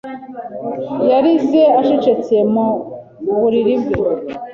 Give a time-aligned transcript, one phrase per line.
[1.09, 2.67] yarize acecetse mu
[3.39, 4.01] buriri bwe,